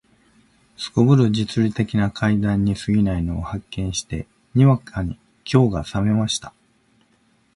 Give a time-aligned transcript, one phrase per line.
[0.95, 6.55] 頗る実利的な階段に過ぎないのを発見して、にわかに興が覚めました